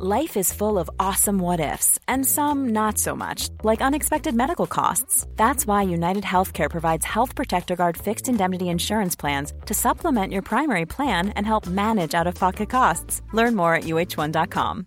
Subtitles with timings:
[0.00, 4.68] Life is full of awesome what ifs, and some not so much, like unexpected medical
[4.68, 5.26] costs.
[5.34, 10.42] That's why United Healthcare provides Health Protector Guard fixed indemnity insurance plans to supplement your
[10.42, 13.22] primary plan and help manage out of pocket costs.
[13.32, 14.86] Learn more at uh1.com.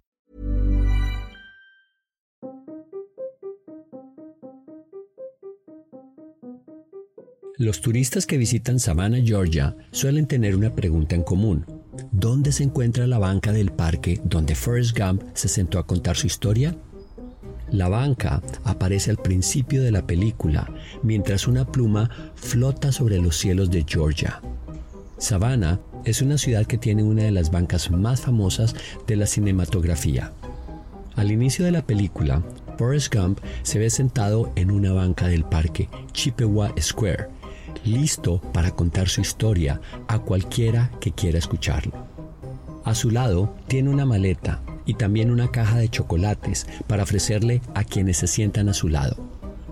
[7.57, 11.80] Los turistas que visitan Savannah, Georgia, suelen tener una pregunta en común.
[12.11, 16.27] ¿Dónde se encuentra la banca del parque donde Forrest Gump se sentó a contar su
[16.27, 16.75] historia?
[17.69, 20.69] La banca aparece al principio de la película
[21.03, 24.41] mientras una pluma flota sobre los cielos de Georgia.
[25.17, 28.73] Savannah es una ciudad que tiene una de las bancas más famosas
[29.05, 30.31] de la cinematografía.
[31.15, 32.41] Al inicio de la película,
[32.77, 37.40] Forrest Gump se ve sentado en una banca del parque Chippewa Square
[37.83, 41.93] listo para contar su historia a cualquiera que quiera escucharlo.
[42.83, 47.83] A su lado tiene una maleta y también una caja de chocolates para ofrecerle a
[47.83, 49.17] quienes se sientan a su lado.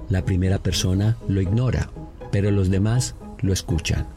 [0.09, 1.89] La primera persona lo ignora,
[2.31, 4.07] pero los demás lo escuchan.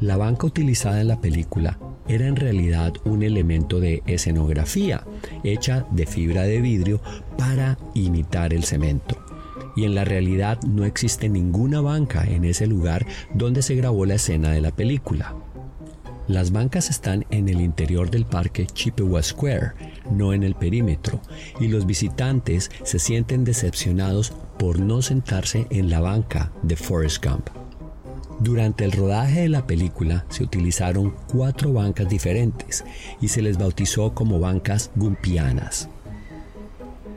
[0.00, 5.04] La banca utilizada en la película era en realidad un elemento de escenografía
[5.42, 7.00] hecha de fibra de vidrio
[7.38, 9.23] para imitar el cemento
[9.76, 14.14] y en la realidad no existe ninguna banca en ese lugar donde se grabó la
[14.14, 15.34] escena de la película.
[16.26, 19.72] Las bancas están en el interior del parque Chippewa Square,
[20.10, 21.20] no en el perímetro,
[21.60, 27.50] y los visitantes se sienten decepcionados por no sentarse en la banca de Forrest Gump.
[28.40, 32.84] Durante el rodaje de la película se utilizaron cuatro bancas diferentes
[33.20, 35.88] y se les bautizó como bancas gumpianas.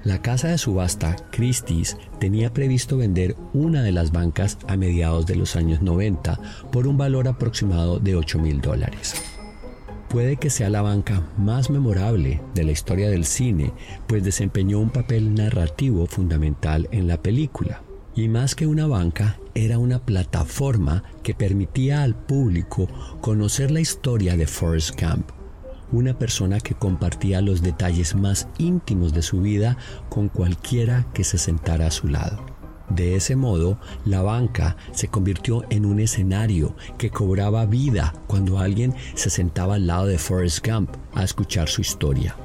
[0.08, 5.36] La casa de subasta Christie's tenía previsto vender una de las bancas a mediados de
[5.36, 6.39] los años 90
[6.72, 9.16] por un valor aproximado de 8 mil dólares.
[10.08, 13.73] Puede que sea la banca más memorable de la historia del cine,
[14.08, 17.81] pues desempeñó un papel narrativo fundamental en la película.
[18.16, 22.88] Y más que una banca, era una plataforma que permitía al público
[23.19, 25.31] conocer la historia de Forrest Gump,
[25.92, 29.78] una persona que compartía los detalles más íntimos de su vida
[30.09, 32.46] con cualquiera que se sentara a su lado.
[32.90, 38.96] De ese modo, la banca se convirtió en un escenario que cobraba vida cuando alguien
[39.14, 42.36] se sentaba al lado de Forrest Gump a escuchar su historia.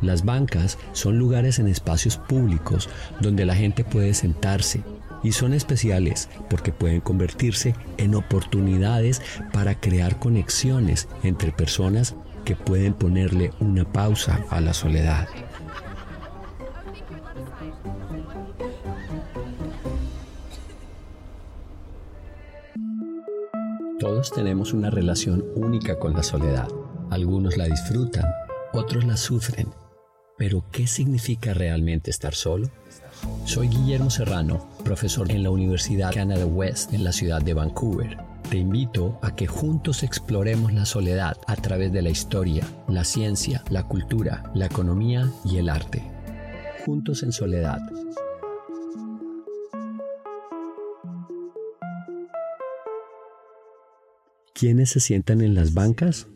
[0.00, 2.88] Las bancas son lugares en espacios públicos
[3.20, 4.82] donde la gente puede sentarse
[5.22, 12.94] y son especiales porque pueden convertirse en oportunidades para crear conexiones entre personas que pueden
[12.94, 15.28] ponerle una pausa a la soledad.
[23.98, 26.68] Todos tenemos una relación única con la soledad.
[27.10, 28.26] Algunos la disfrutan,
[28.72, 29.68] otros la sufren.
[30.36, 32.68] Pero, ¿qué significa realmente estar solo?
[33.46, 38.58] Soy Guillermo Serrano, profesor en la Universidad Canada West en la ciudad de Vancouver te
[38.58, 43.84] invito a que juntos exploremos la soledad a través de la historia, la ciencia, la
[43.84, 46.02] cultura, la economía y el arte.
[46.84, 47.80] Juntos en soledad.
[54.52, 56.28] ¿Quiénes se sientan en las bancas?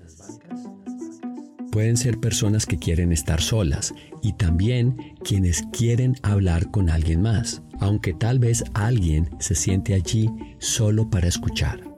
[1.71, 7.63] Pueden ser personas que quieren estar solas y también quienes quieren hablar con alguien más,
[7.79, 11.98] aunque tal vez alguien se siente allí solo para escuchar.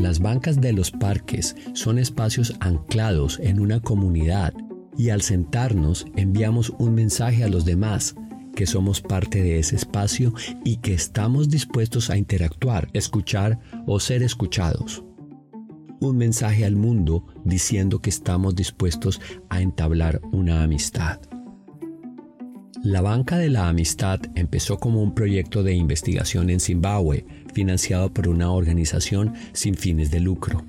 [0.00, 4.54] Las bancas de los parques son espacios anclados en una comunidad
[4.96, 8.14] y al sentarnos enviamos un mensaje a los demás
[8.56, 10.32] que somos parte de ese espacio
[10.64, 15.04] y que estamos dispuestos a interactuar, escuchar o ser escuchados.
[16.00, 21.20] Un mensaje al mundo diciendo que estamos dispuestos a entablar una amistad.
[22.82, 28.26] La Banca de la Amistad empezó como un proyecto de investigación en Zimbabue, financiado por
[28.26, 30.64] una organización sin fines de lucro.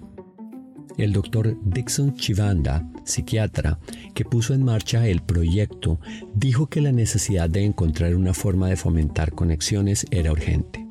[0.98, 3.80] El doctor Dixon Chivanda, psiquiatra,
[4.14, 6.02] que puso en marcha el proyecto,
[6.36, 10.86] dijo que la necesidad de encontrar una forma de fomentar conexiones era urgente.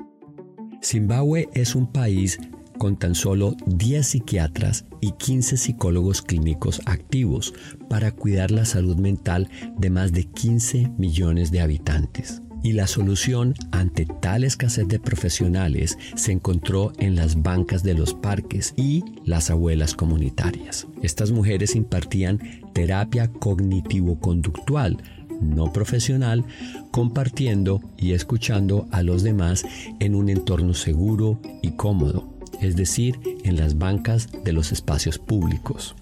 [0.81, 2.39] Zimbabue es un país
[2.81, 7.53] con tan solo 10 psiquiatras y 15 psicólogos clínicos activos
[7.87, 12.41] para cuidar la salud mental de más de 15 millones de habitantes.
[12.63, 18.15] Y la solución ante tal escasez de profesionales se encontró en las bancas de los
[18.15, 20.87] parques y las abuelas comunitarias.
[21.03, 22.39] Estas mujeres impartían
[22.73, 24.97] terapia cognitivo-conductual,
[25.39, 26.45] no profesional,
[26.89, 29.67] compartiendo y escuchando a los demás
[29.99, 32.30] en un entorno seguro y cómodo
[32.61, 35.95] es decir, en las bancas de los espacios públicos.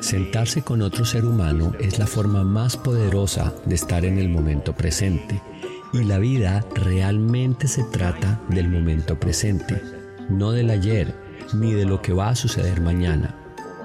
[0.00, 4.74] Sentarse con otro ser humano es la forma más poderosa de estar en el momento
[4.74, 5.40] presente.
[5.92, 9.82] Y la vida realmente se trata del momento presente,
[10.30, 11.14] no del ayer,
[11.52, 13.34] ni de lo que va a suceder mañana.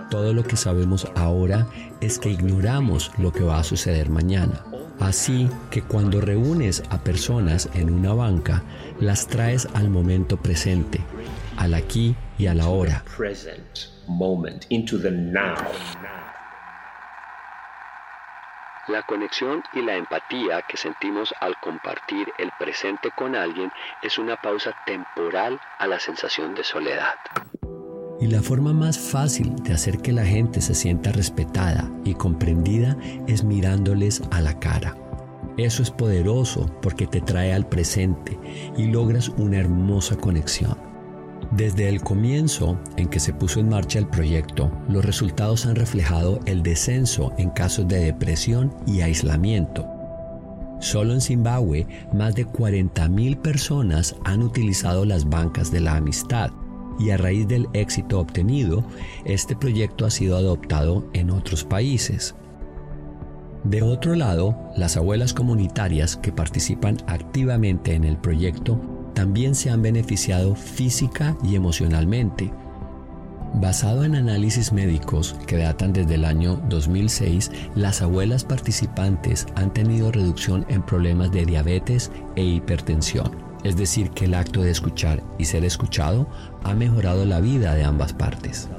[0.10, 1.68] Todo lo que sabemos ahora
[2.00, 4.64] es que ignoramos lo que va a suceder mañana.
[5.00, 8.64] Así que cuando reúnes a personas en una banca,
[9.00, 11.02] las traes al momento presente,
[11.56, 13.04] al aquí y a la hora.
[18.88, 23.72] La conexión y la empatía que sentimos al compartir el presente con alguien
[24.02, 27.16] es una pausa temporal a la sensación de soledad.
[28.20, 32.98] Y la forma más fácil de hacer que la gente se sienta respetada y comprendida
[33.28, 34.98] es mirándoles a la cara.
[35.58, 38.38] Eso es poderoso porque te trae al presente
[38.78, 40.78] y logras una hermosa conexión.
[41.52, 46.40] Desde el comienzo en que se puso en marcha el proyecto, los resultados han reflejado
[46.46, 49.88] el descenso en casos de depresión y aislamiento.
[50.80, 56.52] Solo en Zimbabue, más de 40.000 personas han utilizado las bancas de la amistad
[57.00, 58.84] y a raíz del éxito obtenido,
[59.26, 62.36] este proyecto ha sido adoptado en otros países.
[63.64, 68.80] De otro lado, las abuelas comunitarias que participan activamente en el proyecto
[69.14, 72.52] también se han beneficiado física y emocionalmente.
[73.56, 80.12] Basado en análisis médicos que datan desde el año 2006, las abuelas participantes han tenido
[80.12, 83.47] reducción en problemas de diabetes e hipertensión.
[83.64, 86.28] Es decir, que el acto de escuchar y ser escuchado
[86.64, 88.70] ha mejorado la vida de ambas partes.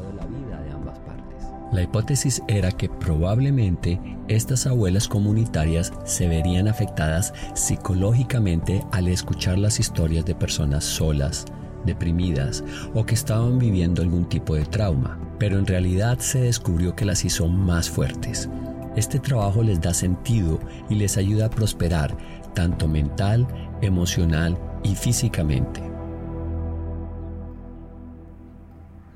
[1.73, 9.79] La hipótesis era que probablemente estas abuelas comunitarias se verían afectadas psicológicamente al escuchar las
[9.79, 11.45] historias de personas solas,
[11.85, 12.65] deprimidas
[12.95, 17.25] o que estaban viviendo algún tipo de trauma, pero en realidad se descubrió que las
[17.27, 18.49] hizo más fuertes.
[18.97, 20.59] Este trabajo les da sentido
[20.89, 22.17] y les ayuda a prosperar
[22.55, 23.47] tanto mental,
[23.83, 25.83] emocional y físicamente.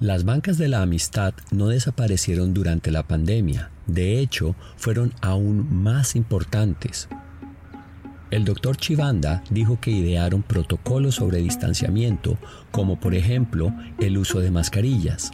[0.01, 6.17] Las bancas de la amistad no desaparecieron durante la pandemia, de hecho fueron aún más
[6.17, 7.09] importantes.
[8.33, 12.39] El doctor Chivanda dijo que idearon protocolos sobre distanciamiento,
[12.71, 15.33] como por ejemplo el uso de mascarillas.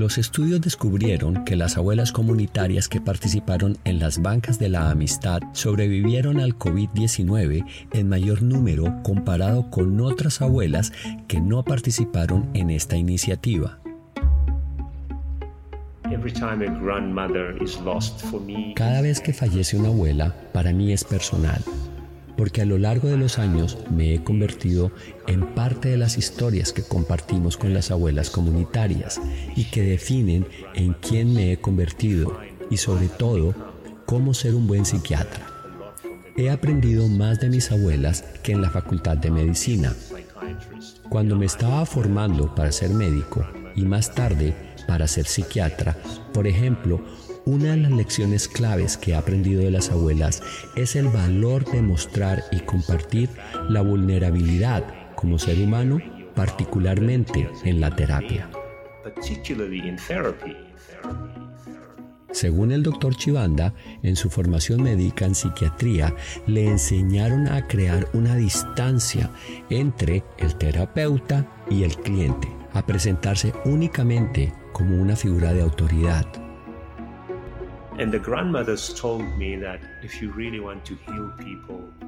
[0.00, 5.42] Los estudios descubrieron que las abuelas comunitarias que participaron en las bancas de la amistad
[5.52, 10.94] sobrevivieron al COVID-19 en mayor número comparado con otras abuelas
[11.28, 13.78] que no participaron en esta iniciativa.
[18.74, 21.62] Cada vez que fallece una abuela, para mí es personal
[22.40, 24.92] porque a lo largo de los años me he convertido
[25.26, 29.20] en parte de las historias que compartimos con las abuelas comunitarias
[29.56, 32.40] y que definen en quién me he convertido
[32.70, 33.54] y sobre todo
[34.06, 35.46] cómo ser un buen psiquiatra.
[36.34, 39.94] He aprendido más de mis abuelas que en la facultad de medicina.
[41.10, 43.46] Cuando me estaba formando para ser médico
[43.76, 44.54] y más tarde
[44.88, 45.94] para ser psiquiatra,
[46.32, 47.04] por ejemplo,
[47.44, 50.42] una de las lecciones claves que he aprendido de las abuelas
[50.76, 53.28] es el valor de mostrar y compartir
[53.68, 54.84] la vulnerabilidad
[55.14, 55.98] como ser humano,
[56.34, 58.48] particularmente en la terapia.
[62.32, 66.14] Según el doctor Chivanda, en su formación médica en psiquiatría,
[66.46, 69.30] le enseñaron a crear una distancia
[69.68, 76.49] entre el terapeuta y el cliente, a presentarse únicamente como una figura de autoridad.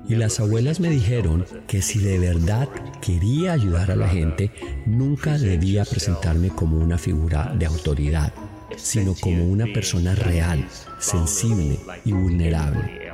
[0.08, 2.66] Y las abuelas me dijeron que si de verdad
[3.02, 4.50] quería ayudar a la gente,
[4.87, 8.32] nunca debía presentarme como una figura de autoridad,
[8.76, 10.66] sino como una persona real,
[10.99, 13.11] sensible y vulnerable.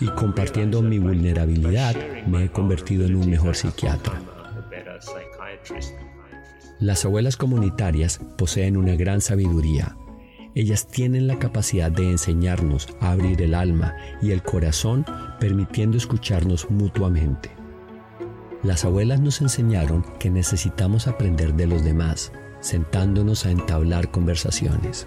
[0.00, 1.94] Y compartiendo mi vulnerabilidad,
[2.26, 4.22] me he convertido en un mejor psiquiatra.
[6.78, 9.96] Las abuelas comunitarias poseen una gran sabiduría
[10.54, 15.04] ellas tienen la capacidad de enseñarnos a abrir el alma y el corazón
[15.38, 17.50] permitiendo escucharnos mutuamente.
[18.62, 25.06] Las abuelas nos enseñaron que necesitamos aprender de los demás, sentándonos a entablar conversaciones.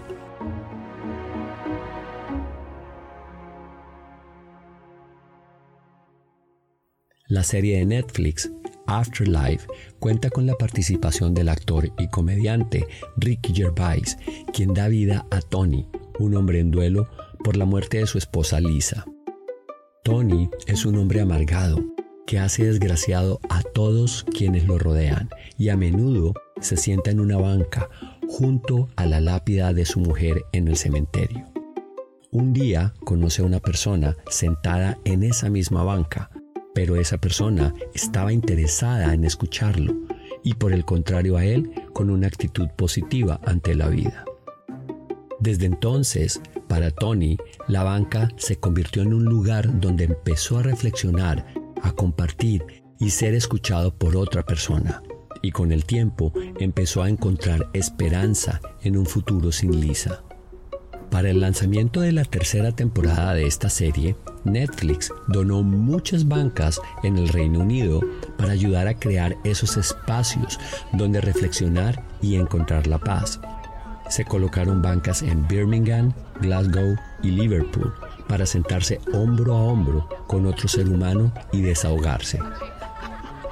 [7.28, 8.50] La serie de Netflix
[8.86, 9.66] Afterlife
[9.98, 12.86] cuenta con la participación del actor y comediante
[13.16, 14.18] Ricky Gervais,
[14.52, 15.86] quien da vida a Tony,
[16.18, 17.08] un hombre en duelo
[17.42, 19.04] por la muerte de su esposa Lisa.
[20.02, 21.82] Tony es un hombre amargado
[22.26, 27.36] que hace desgraciado a todos quienes lo rodean y a menudo se sienta en una
[27.36, 27.88] banca
[28.28, 31.46] junto a la lápida de su mujer en el cementerio.
[32.30, 36.30] Un día conoce a una persona sentada en esa misma banca,
[36.74, 39.94] pero esa persona estaba interesada en escucharlo
[40.42, 44.24] y por el contrario a él con una actitud positiva ante la vida.
[45.40, 47.36] Desde entonces, para Tony,
[47.68, 51.46] la banca se convirtió en un lugar donde empezó a reflexionar,
[51.82, 52.64] a compartir
[52.98, 55.02] y ser escuchado por otra persona.
[55.42, 60.22] Y con el tiempo empezó a encontrar esperanza en un futuro sin Lisa.
[61.10, 67.18] Para el lanzamiento de la tercera temporada de esta serie, Netflix donó muchas bancas en
[67.18, 68.00] el Reino Unido
[68.36, 70.58] para ayudar a crear esos espacios
[70.92, 73.40] donde reflexionar y encontrar la paz.
[74.08, 77.92] Se colocaron bancas en Birmingham, Glasgow y Liverpool
[78.28, 82.38] para sentarse hombro a hombro con otro ser humano y desahogarse.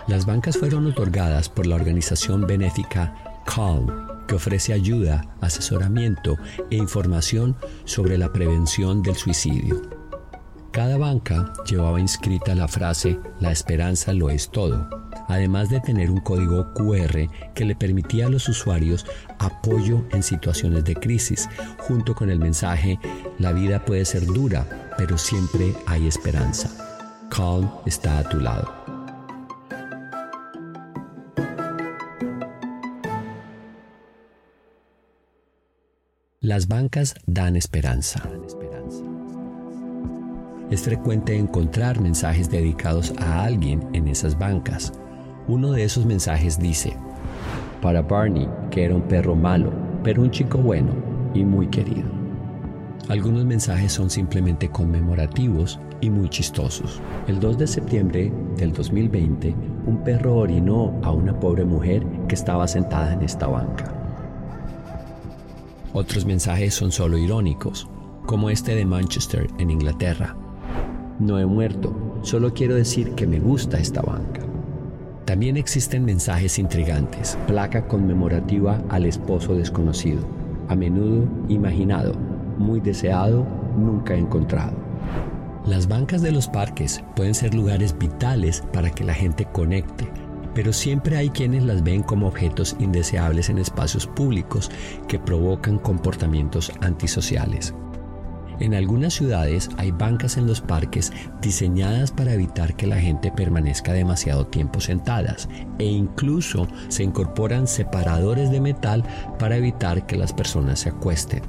[0.08, 3.14] Las bancas fueron otorgadas por la organización benéfica
[3.46, 3.86] Calm
[4.26, 6.36] que ofrece ayuda, asesoramiento
[6.70, 10.01] e información sobre la prevención del suicidio.
[10.72, 14.88] Cada banca llevaba inscrita la frase La esperanza lo es todo,
[15.28, 19.04] además de tener un código QR que le permitía a los usuarios
[19.38, 22.98] apoyo en situaciones de crisis, junto con el mensaje
[23.38, 26.70] La vida puede ser dura, pero siempre hay esperanza.
[27.28, 28.72] Calm está a tu lado.
[36.40, 38.22] Las bancas dan esperanza.
[40.72, 44.94] Es frecuente encontrar mensajes dedicados a alguien en esas bancas.
[45.46, 46.96] Uno de esos mensajes dice,
[47.82, 49.70] para Barney, que era un perro malo,
[50.02, 50.94] pero un chico bueno
[51.34, 52.08] y muy querido.
[53.10, 57.02] Algunos mensajes son simplemente conmemorativos y muy chistosos.
[57.26, 62.66] El 2 de septiembre del 2020, un perro orinó a una pobre mujer que estaba
[62.66, 63.92] sentada en esta banca.
[65.92, 67.86] Otros mensajes son solo irónicos,
[68.24, 70.34] como este de Manchester, en Inglaterra.
[71.22, 74.40] No he muerto, solo quiero decir que me gusta esta banca.
[75.24, 80.22] También existen mensajes intrigantes, placa conmemorativa al esposo desconocido,
[80.66, 82.14] a menudo imaginado,
[82.58, 83.46] muy deseado,
[83.78, 84.72] nunca encontrado.
[85.64, 90.08] Las bancas de los parques pueden ser lugares vitales para que la gente conecte,
[90.56, 94.72] pero siempre hay quienes las ven como objetos indeseables en espacios públicos
[95.06, 97.72] que provocan comportamientos antisociales.
[98.62, 103.92] En algunas ciudades hay bancas en los parques diseñadas para evitar que la gente permanezca
[103.92, 105.48] demasiado tiempo sentadas
[105.80, 109.02] e incluso se incorporan separadores de metal
[109.40, 111.42] para evitar que las personas se acuesten.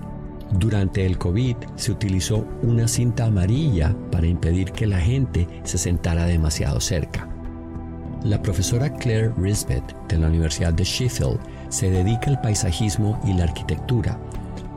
[0.54, 6.26] Durante el COVID se utilizó una cinta amarilla para impedir que la gente se sentara
[6.26, 7.30] demasiado cerca.
[8.24, 11.40] La profesora Claire Risbeth de la Universidad de Sheffield
[11.70, 14.18] se dedica al paisajismo y la arquitectura.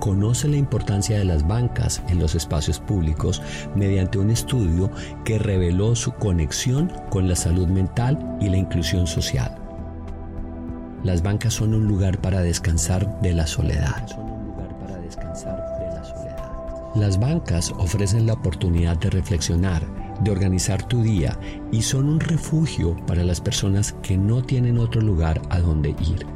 [0.00, 3.42] Conoce la importancia de las bancas en los espacios públicos
[3.74, 4.90] mediante un estudio
[5.24, 9.56] que reveló su conexión con la salud mental y la inclusión social.
[11.02, 14.06] Las bancas son un lugar para descansar de la soledad.
[16.96, 19.82] Las bancas ofrecen la oportunidad de reflexionar,
[20.20, 21.38] de organizar tu día
[21.70, 26.35] y son un refugio para las personas que no tienen otro lugar a donde ir.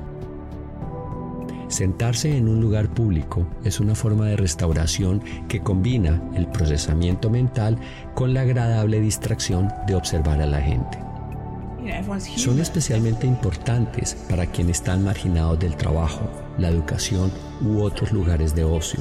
[1.70, 7.78] Sentarse en un lugar público es una forma de restauración que combina el procesamiento mental
[8.14, 10.98] con la agradable distracción de observar a la gente.
[12.36, 18.64] Son especialmente importantes para quienes están marginados del trabajo, la educación u otros lugares de
[18.64, 19.00] ocio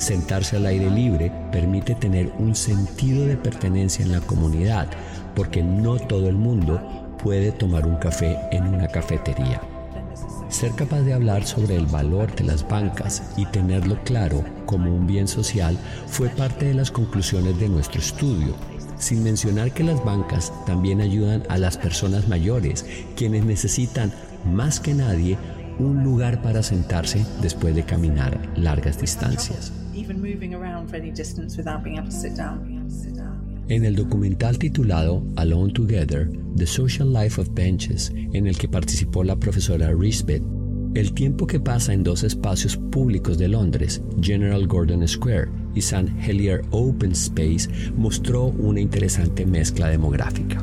[0.00, 4.88] Sentarse al aire libre permite tener un sentido de pertenencia en la comunidad,
[5.36, 6.80] porque no todo el mundo
[7.22, 9.60] puede tomar un café en una cafetería.
[10.50, 15.06] Ser capaz de hablar sobre el valor de las bancas y tenerlo claro como un
[15.06, 15.78] bien social
[16.08, 18.56] fue parte de las conclusiones de nuestro estudio,
[18.98, 22.84] sin mencionar que las bancas también ayudan a las personas mayores,
[23.16, 24.12] quienes necesitan
[24.44, 25.38] más que nadie
[25.78, 29.72] un lugar para sentarse después de caminar largas distancias.
[33.68, 36.28] En el documental titulado Alone Together,
[36.60, 40.42] The Social Life of Benches, en el que participó la profesora Risbeth,
[40.92, 46.12] el tiempo que pasa en dos espacios públicos de Londres, General Gordon Square y St.
[46.20, 50.62] Helier Open Space, mostró una interesante mezcla demográfica.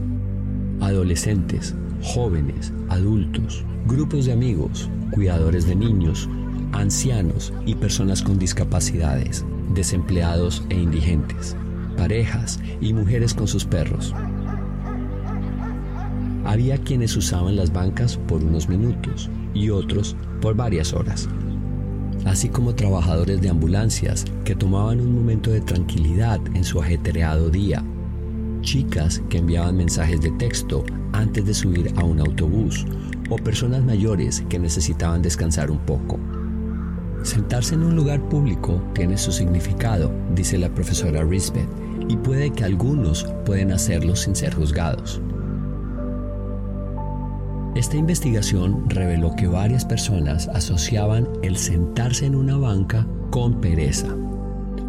[0.82, 1.74] Adolescentes,
[2.04, 6.30] jóvenes, adultos, grupos de amigos, cuidadores de niños,
[6.74, 11.56] ancianos y personas con discapacidades, desempleados e indigentes,
[11.98, 14.14] parejas y mujeres con sus perros.
[16.48, 21.28] Había quienes usaban las bancas por unos minutos y otros por varias horas.
[22.24, 27.84] así como trabajadores de ambulancias que tomaban un momento de tranquilidad en su ajetreado día,
[28.62, 32.86] chicas que enviaban mensajes de texto antes de subir a un autobús
[33.30, 36.18] o personas mayores que necesitaban descansar un poco.
[37.24, 41.70] Sentarse en un lugar público tiene su significado, dice la profesora Risbeth,
[42.08, 45.22] y puede que algunos pueden hacerlo sin ser juzgados.
[47.78, 54.16] Esta investigación reveló que varias personas asociaban el sentarse en una banca con pereza.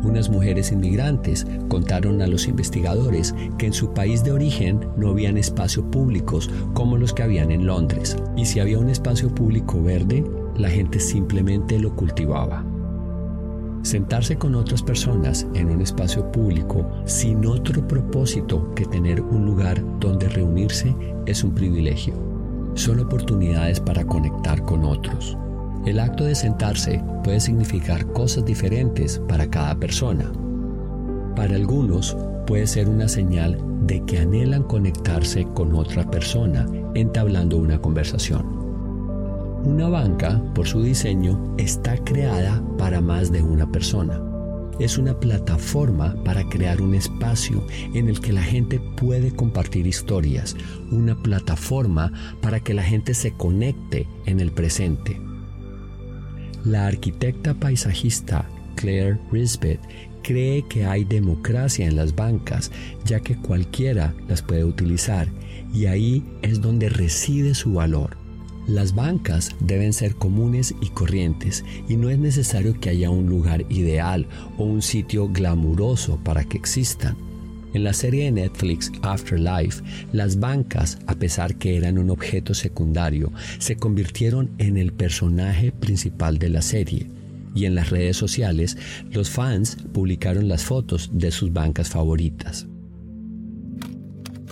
[0.02, 5.37] Unas mujeres inmigrantes contaron a los investigadores que en su país de origen no habían
[5.37, 10.25] espacios públicos como los que habían en Londres, y si había un espacio público verde,
[10.57, 12.64] la gente simplemente lo cultivaba.
[13.83, 19.85] Sentarse con otras personas en un espacio público sin otro propósito que tener un lugar
[20.00, 22.38] donde reunirse es un privilegio.
[22.78, 25.37] Son oportunidades para conectar con otros.
[25.85, 30.30] El acto de sentarse puede significar cosas diferentes para cada persona.
[31.35, 32.16] Para algunos
[32.47, 38.47] puede ser una señal de que anhelan conectarse con otra persona entablando una conversación.
[39.64, 44.23] Una banca, por su diseño, está creada para más de una persona.
[44.78, 50.54] Es una plataforma para crear un espacio en el que la gente puede compartir historias,
[50.92, 55.20] una plataforma para que la gente se conecte en el presente.
[56.64, 59.80] La arquitecta paisajista Claire Risbeth
[60.23, 62.70] cree que hay democracia en las bancas,
[63.06, 65.26] ya que cualquiera las puede utilizar,
[65.73, 68.17] y ahí es donde reside su valor.
[68.68, 73.64] Las bancas deben ser comunes y corrientes y no es necesario que haya un lugar
[73.70, 74.26] ideal
[74.58, 77.16] o un sitio glamuroso para que existan.
[77.72, 79.82] En la serie de Netflix Afterlife,
[80.12, 86.38] las bancas, a pesar que eran un objeto secundario, se convirtieron en el personaje principal
[86.38, 87.06] de la serie.
[87.54, 88.76] Y en las redes sociales,
[89.10, 92.67] los fans publicaron las fotos de sus bancas favoritas.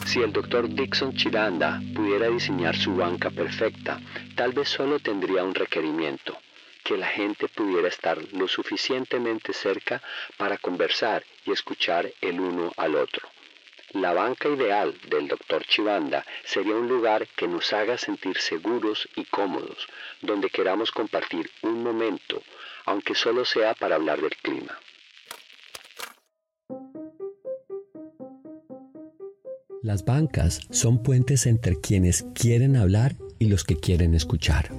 [0.07, 4.01] Si el doctor Dixon Chiranda pudiera diseñar su banca perfecta,
[4.37, 6.39] tal vez solo tendría un requerimiento,
[6.85, 10.01] que la gente pudiera estar lo suficientemente cerca
[10.37, 13.29] para conversar y escuchar el uno al otro.
[13.95, 19.25] La banca ideal del doctor Chivanda sería un lugar que nos haga sentir seguros y
[19.25, 19.89] cómodos,
[20.21, 22.45] donde queramos compartir un momento,
[22.85, 24.79] aunque solo sea para hablar del clima.
[29.87, 34.71] Las bancas son puentes entre quienes quieren hablar y los que quieren escuchar.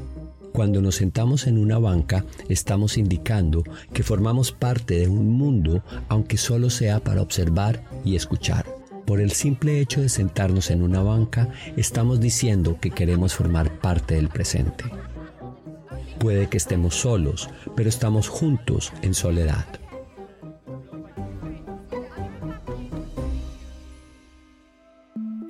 [0.52, 6.36] Cuando nos sentamos en una banca, estamos indicando que formamos parte de un mundo, aunque
[6.36, 8.66] solo sea para observar y escuchar.
[9.06, 14.16] Por el simple hecho de sentarnos en una banca, estamos diciendo que queremos formar parte
[14.16, 14.84] del presente.
[16.20, 19.68] Puede que estemos solos, pero estamos juntos en soledad.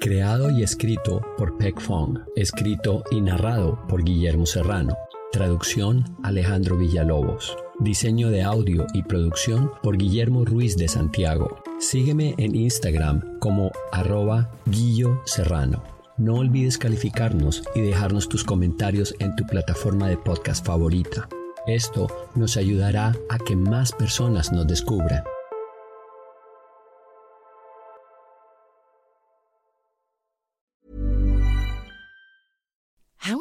[0.07, 2.19] Creado y escrito por Peck Fong.
[2.37, 4.95] Escrito y narrado por Guillermo Serrano.
[5.33, 7.57] Traducción Alejandro Villalobos.
[7.79, 11.61] Diseño de audio y producción por Guillermo Ruiz de Santiago.
[11.81, 15.83] Sígueme en Instagram como arroba Guillo Serrano.
[16.15, 21.27] No olvides calificarnos y dejarnos tus comentarios en tu plataforma de podcast favorita.
[21.67, 25.25] Esto nos ayudará a que más personas nos descubran.